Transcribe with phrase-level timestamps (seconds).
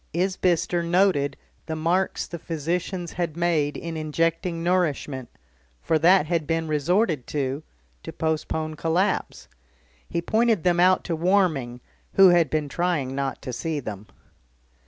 [0.15, 5.29] Isbister noted the marks the physicians had made in injecting nourishment,
[5.79, 7.61] for that had been resorted to
[8.01, 9.47] to postpone collapse;
[10.09, 11.81] he pointed them out to Warming,
[12.13, 14.07] who had been trying not to see them.